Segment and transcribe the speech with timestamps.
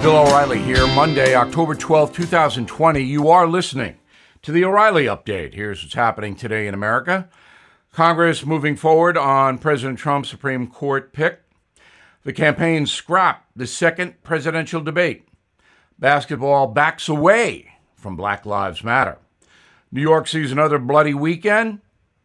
[0.00, 3.00] Bill O'Reilly here, Monday, October 12, 2020.
[3.00, 3.96] You are listening
[4.42, 5.54] to the O'Reilly Update.
[5.54, 7.28] Here's what's happening today in America
[7.92, 11.42] Congress moving forward on President Trump's Supreme Court pick.
[12.22, 15.26] The campaign scrapped the second presidential debate.
[15.98, 19.18] Basketball backs away from Black Lives Matter.
[19.90, 21.80] New York sees another bloody weekend.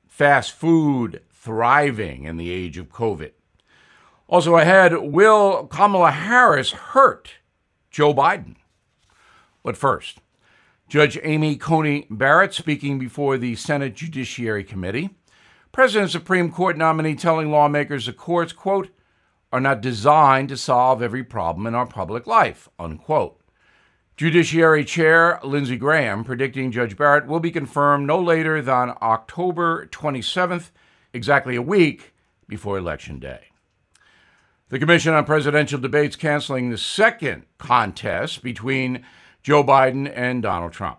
[0.07, 3.31] Fast food thriving in the age of COVID.
[4.27, 7.33] Also ahead, will Kamala Harris hurt
[7.93, 8.55] Joe Biden?
[9.61, 10.19] But first,
[10.89, 15.11] Judge Amy Coney Barrett speaking before the Senate Judiciary Committee.
[15.71, 18.89] President Supreme Court nominee telling lawmakers the courts, quote,
[19.51, 23.39] are not designed to solve every problem in our public life, unquote.
[24.17, 30.71] Judiciary Chair Lindsey Graham predicting Judge Barrett will be confirmed no later than October 27th,
[31.13, 32.15] exactly a week
[32.47, 33.52] before Election Day.
[34.73, 39.05] The Commission on Presidential Debates canceling the second contest between
[39.43, 40.97] Joe Biden and Donald Trump.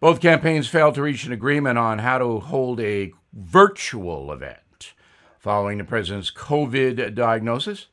[0.00, 4.94] Both campaigns failed to reach an agreement on how to hold a virtual event
[5.38, 7.88] following the president's COVID diagnosis.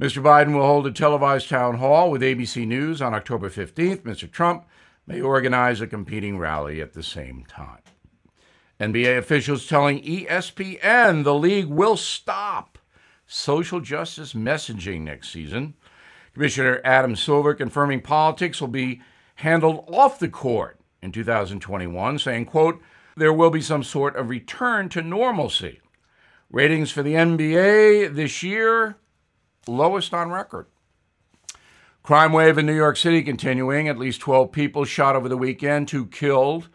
[0.00, 0.22] Mr.
[0.22, 4.04] Biden will hold a televised town hall with ABC News on October 15th.
[4.04, 4.30] Mr.
[4.30, 4.64] Trump
[5.06, 7.82] may organize a competing rally at the same time.
[8.80, 12.69] NBA officials telling ESPN the league will stop
[13.30, 15.74] social justice messaging next season.
[16.34, 19.00] Commissioner Adam Silver confirming politics will be
[19.36, 22.82] handled off the court in 2021, saying, quote,
[23.16, 25.80] there will be some sort of return to normalcy.
[26.50, 28.96] Ratings for the NBA this year
[29.68, 30.66] lowest on record.
[32.02, 33.88] Crime wave in New York City continuing.
[33.88, 36.68] At least 12 people shot over the weekend, two killed.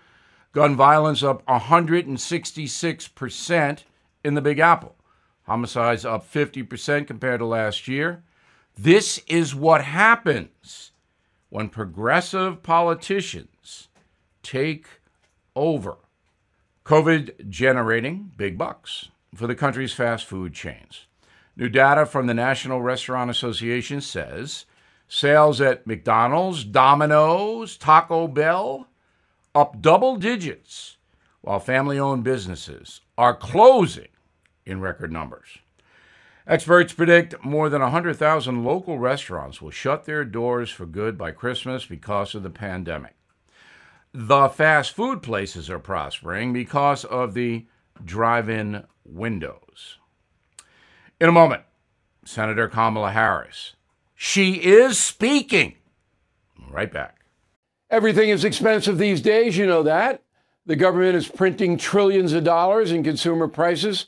[0.53, 3.83] Gun violence up 166%
[4.23, 4.94] in the Big Apple.
[5.45, 8.23] Homicides up 50% compared to last year.
[8.77, 10.91] This is what happens
[11.49, 13.87] when progressive politicians
[14.43, 14.87] take
[15.55, 15.97] over.
[16.83, 21.05] COVID generating big bucks for the country's fast food chains.
[21.55, 24.65] New data from the National Restaurant Association says
[25.07, 28.87] sales at McDonald's, Domino's, Taco Bell
[29.53, 30.97] up double digits,
[31.41, 34.09] while family owned businesses are closing
[34.65, 35.59] in record numbers.
[36.47, 41.85] Experts predict more than 100,000 local restaurants will shut their doors for good by Christmas
[41.85, 43.15] because of the pandemic.
[44.13, 47.65] The fast food places are prospering because of the
[48.03, 49.97] drive in windows.
[51.19, 51.63] In a moment,
[52.25, 53.73] Senator Kamala Harris.
[54.13, 55.75] She is speaking.
[56.69, 57.25] Right back.
[57.89, 60.21] Everything is expensive these days, you know that.
[60.65, 64.07] The government is printing trillions of dollars and consumer prices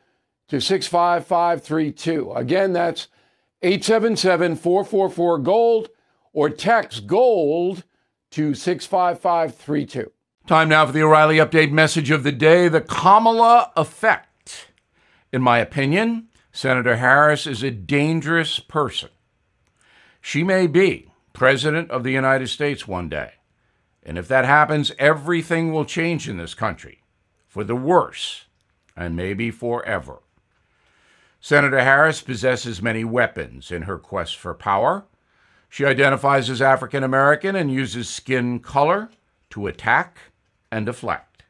[0.51, 2.33] to 65532.
[2.33, 3.07] Again, that's
[3.61, 5.89] 877 444 GOLD,
[6.33, 7.85] or text GOLD
[8.31, 10.11] to 65532.
[10.47, 14.67] Time now for the O'Reilly Update message of the day the Kamala effect.
[15.31, 19.09] In my opinion, Senator Harris is a dangerous person.
[20.19, 23.35] She may be President of the United States one day.
[24.03, 27.03] And if that happens, everything will change in this country
[27.47, 28.47] for the worse
[28.97, 30.19] and maybe forever.
[31.43, 35.05] Senator Harris possesses many weapons in her quest for power.
[35.69, 39.09] She identifies as African American and uses skin color
[39.49, 40.19] to attack
[40.71, 41.43] and deflect.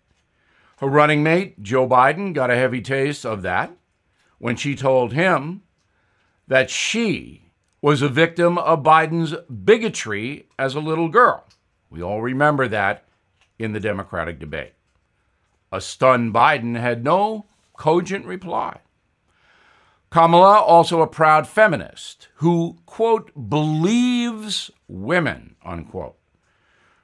[0.77, 3.75] Her running mate, Joe Biden, got a heavy taste of that
[4.39, 5.61] when she told him
[6.47, 7.51] that she
[7.81, 11.43] was a victim of Biden's bigotry as a little girl.
[11.89, 13.03] We all remember that
[13.59, 14.73] in the Democratic debate.
[15.69, 18.79] A stunned Biden had no cogent reply.
[20.11, 26.17] Kamala, also a proud feminist who, quote, believes women, unquote.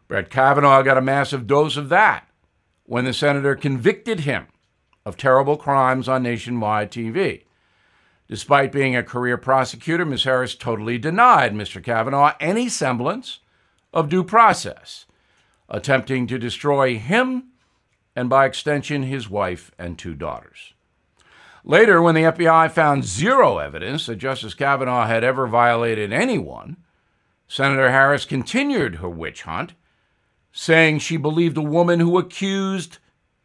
[0.09, 2.27] Brett Kavanaugh got a massive dose of that
[2.83, 4.47] when the senator convicted him
[5.05, 7.43] of terrible crimes on nationwide TV.
[8.27, 10.25] Despite being a career prosecutor, Ms.
[10.25, 11.81] Harris totally denied Mr.
[11.81, 13.39] Kavanaugh any semblance
[13.93, 15.05] of due process,
[15.69, 17.51] attempting to destroy him
[18.17, 20.73] and, by extension, his wife and two daughters.
[21.69, 26.77] Later, when the FBI found zero evidence that Justice Kavanaugh had ever violated anyone,
[27.45, 29.73] Senator Harris continued her witch hunt,
[30.53, 32.99] saying she believed a woman who accused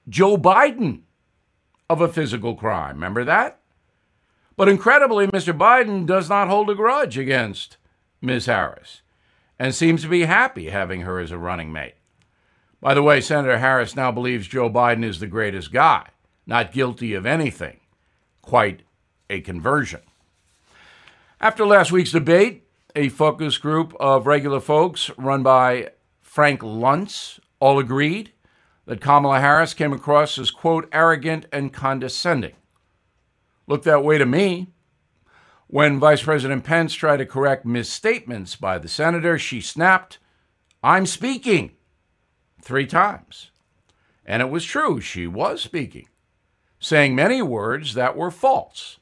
[0.09, 1.01] Joe Biden
[1.91, 2.95] of a physical crime.
[2.95, 3.59] Remember that?
[4.57, 5.53] But incredibly, Mr.
[5.53, 7.77] Biden does not hold a grudge against
[8.21, 8.47] Ms.
[8.47, 9.03] Harris
[9.59, 11.97] and seems to be happy having her as a running mate.
[12.81, 16.11] By the way, Senator Harris now believes Joe Biden is the greatest guy,
[16.47, 17.81] not guilty of anything
[18.43, 18.83] quite
[19.31, 20.01] a conversion.
[21.41, 25.91] After last week's debate, a focus group of regular folks run by
[26.21, 28.33] Frank Luntz all agreed
[28.85, 32.55] that Kamala Harris came across as, quote, arrogant and condescending.
[33.67, 34.69] Looked that way to me.
[35.69, 40.19] When Vice President Pence tried to correct misstatements by the senator, she snapped,
[40.83, 41.73] I'm speaking,
[42.61, 43.51] three times.
[44.27, 46.09] And it was true, she was speaking
[46.83, 48.99] saying many words that were false.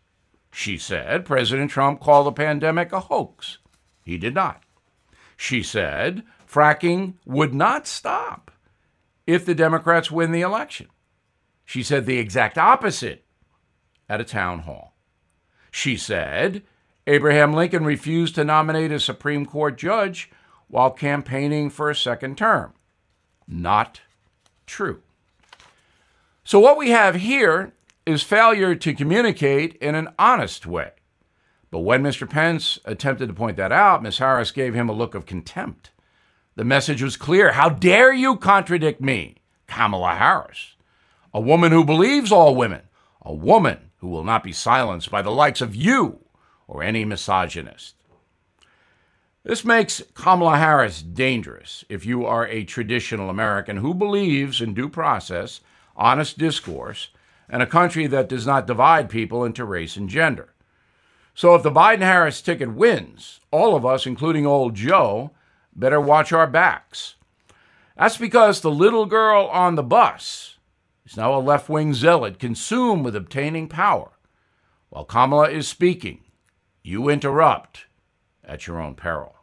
[0.53, 3.57] She said President Trump called the pandemic a hoax.
[4.05, 4.63] He did not.
[5.37, 8.51] She said fracking would not stop
[9.27, 10.89] if the Democrats win the election.
[11.65, 13.25] She said the exact opposite
[14.11, 14.95] at a town hall.
[15.71, 16.63] She said
[17.07, 20.31] Abraham Lincoln refused to nominate a Supreme Court judge
[20.69, 22.75] while campaigning for a second term.
[23.49, 24.03] Not
[24.67, 25.01] true.
[26.51, 27.75] So, what we have here
[28.05, 30.91] is failure to communicate in an honest way.
[31.71, 32.29] But when Mr.
[32.29, 34.19] Pence attempted to point that out, Ms.
[34.19, 35.93] Harris gave him a look of contempt.
[36.57, 39.37] The message was clear How dare you contradict me,
[39.69, 40.75] Kamala Harris,
[41.33, 42.83] a woman who believes all women,
[43.23, 46.19] a woman who will not be silenced by the likes of you
[46.67, 47.95] or any misogynist.
[49.45, 54.89] This makes Kamala Harris dangerous if you are a traditional American who believes in due
[54.89, 55.61] process,
[56.01, 57.11] honest discourse,
[57.49, 60.55] and a country that does not divide people into race and gender.
[61.35, 65.31] So if the Biden Harris ticket wins, all of us, including old Joe,
[65.75, 67.15] better watch our backs.
[67.97, 70.57] That's because the little girl on the bus
[71.05, 74.13] is now a left wing zealot consumed with obtaining power.
[74.89, 76.25] While Kamala is speaking,
[76.83, 77.87] you interrupt
[78.45, 79.37] at your own peril.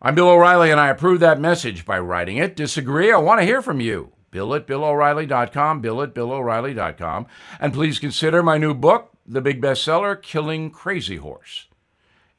[0.00, 2.56] I'm Bill O'Reilly, and I approve that message by writing it.
[2.56, 3.12] Disagree?
[3.12, 4.12] I want to hear from you.
[4.30, 7.26] Bill at BillO'Reilly.com, Bill at BillO'Reilly.com.
[7.58, 11.66] And please consider my new book, the big bestseller, Killing Crazy Horse.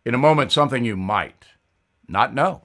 [0.05, 1.45] In a moment, something you might
[2.07, 2.63] not know.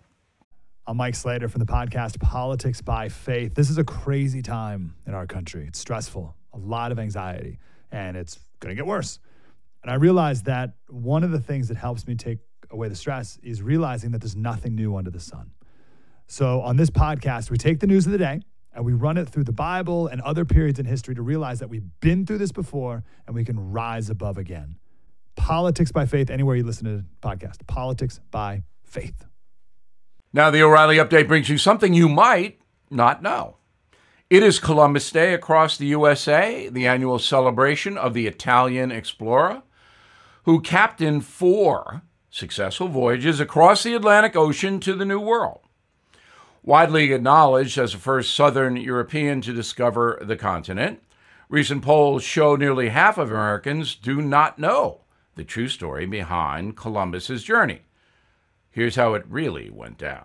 [0.87, 3.55] I'm Mike Slater from the podcast Politics by Faith.
[3.55, 5.67] This is a crazy time in our country.
[5.67, 7.59] It's stressful, a lot of anxiety,
[7.91, 9.19] and it's going to get worse.
[9.83, 12.39] And I realized that one of the things that helps me take
[12.71, 15.51] away the stress is realizing that there's nothing new under the sun.
[16.29, 18.43] So on this podcast, we take the news of the day
[18.77, 21.69] and we run it through the Bible and other periods in history to realize that
[21.69, 24.77] we've been through this before and we can rise above again.
[25.35, 27.67] Politics by faith, anywhere you listen to the podcast.
[27.67, 29.25] Politics by faith.
[30.33, 33.57] Now, the O'Reilly update brings you something you might not know.
[34.29, 39.63] It is Columbus Day across the USA, the annual celebration of the Italian explorer
[40.45, 45.66] who captained four successful voyages across the Atlantic Ocean to the New World
[46.67, 51.01] widely acknowledged as the first Southern European to discover the continent.
[51.49, 55.03] Recent polls show nearly half of Americans do not know
[55.37, 57.83] the true story behind Columbus's journey.
[58.69, 60.25] Here's how it really went down.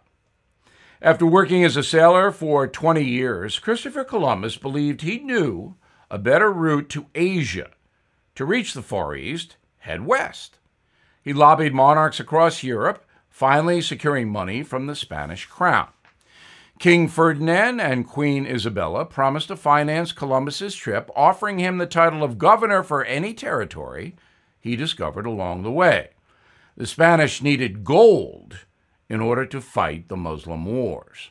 [1.00, 5.76] After working as a sailor for 20 years, Christopher Columbus believed he knew
[6.10, 7.70] a better route to Asia.
[8.36, 10.58] To reach the Far East, head west.
[11.22, 15.90] He lobbied monarchs across Europe, finally securing money from the Spanish crown.
[16.82, 22.40] King Ferdinand and Queen Isabella promised to finance Columbus's trip, offering him the title of
[22.40, 24.16] governor for any territory
[24.60, 26.10] he discovered along the way.
[26.76, 28.66] The Spanish needed gold
[29.08, 31.30] in order to fight the Muslim wars.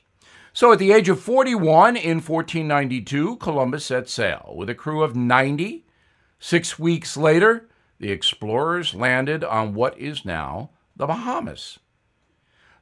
[0.52, 5.16] So at the age of 41 in 1492, Columbus set sail with a crew of
[5.16, 5.84] 90.
[6.38, 11.80] Six weeks later, the explorers landed on what is now the Bahamas.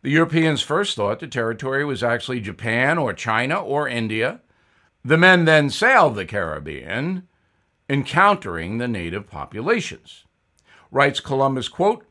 [0.02, 4.40] The Europeans first thought the territory was actually Japan or China or India.
[5.04, 7.26] The men then sailed the Caribbean,
[7.90, 10.24] encountering the native populations.
[10.90, 12.04] Writes Columbus, quote,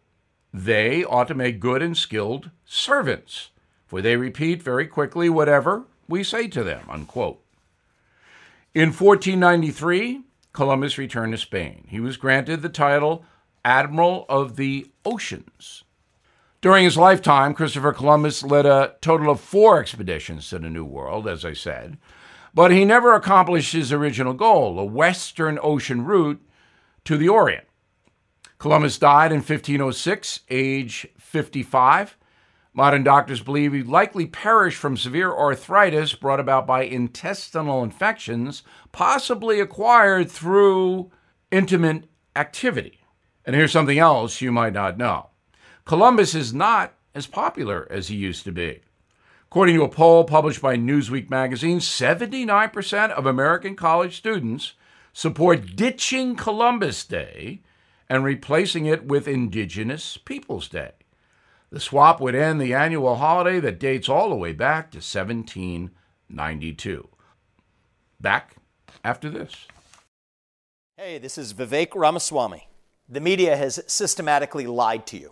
[0.54, 3.50] they ought to make good and skilled servants,
[3.86, 6.86] for they repeat very quickly whatever we say to them.
[6.90, 7.42] Unquote.
[8.74, 10.22] In 1493,
[10.54, 11.86] Columbus returned to Spain.
[11.90, 13.24] He was granted the title
[13.64, 15.84] Admiral of the Oceans.
[16.60, 21.28] During his lifetime, Christopher Columbus led a total of four expeditions to the New World,
[21.28, 21.98] as I said,
[22.52, 26.42] but he never accomplished his original goal, a Western Ocean route
[27.06, 27.68] to the Orient.
[28.58, 32.18] Columbus died in 1506, age 55.
[32.74, 39.60] Modern doctors believe he likely perished from severe arthritis brought about by intestinal infections, possibly
[39.60, 41.12] acquired through
[41.52, 43.02] intimate activity.
[43.46, 45.30] And here's something else you might not know
[45.88, 48.82] Columbus is not as popular as he used to be.
[49.46, 54.74] According to a poll published by Newsweek magazine, 79% of American college students
[55.14, 57.62] support ditching Columbus Day
[58.10, 60.92] and replacing it with Indigenous Peoples Day.
[61.70, 67.08] The swap would end the annual holiday that dates all the way back to 1792.
[68.20, 68.58] Back
[69.06, 69.68] after this.
[70.98, 72.68] Hey, this is Vivek Ramaswamy.
[73.08, 75.32] The media has systematically lied to you.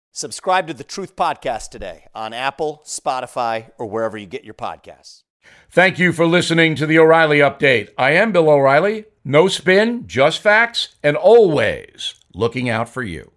[0.13, 5.23] Subscribe to the Truth Podcast today on Apple, Spotify, or wherever you get your podcasts.
[5.69, 7.91] Thank you for listening to the O'Reilly Update.
[7.97, 9.05] I am Bill O'Reilly.
[9.23, 13.31] No spin, just facts, and always looking out for you.